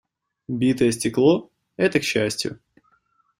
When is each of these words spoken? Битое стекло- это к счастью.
Битое 0.47 0.89
стекло- 0.93 1.51
это 1.77 1.99
к 1.99 2.03
счастью. 2.03 2.59